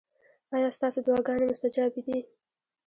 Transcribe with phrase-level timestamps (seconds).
[0.55, 2.19] ایا ستاسو دعاګانې مستجابې دي؟